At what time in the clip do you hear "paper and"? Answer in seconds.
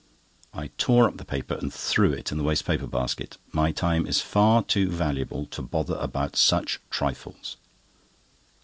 1.25-1.71